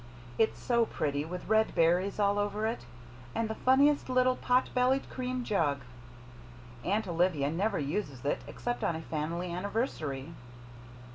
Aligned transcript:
It's 0.39 0.59
so 0.59 0.87
pretty, 0.87 1.25
with 1.25 1.47
red 1.47 1.75
berries 1.75 2.17
all 2.17 2.39
over 2.39 2.65
it, 2.65 2.87
and 3.35 3.47
the 3.47 3.53
funniest 3.53 4.09
little 4.09 4.35
pot 4.35 4.67
bellied 4.73 5.07
cream 5.11 5.43
jug. 5.43 5.81
Aunt 6.83 7.07
Olivia 7.07 7.51
never 7.51 7.77
uses 7.77 8.25
it 8.25 8.41
except 8.47 8.83
on 8.83 8.95
a 8.95 9.03
family 9.03 9.53
anniversary." 9.53 10.33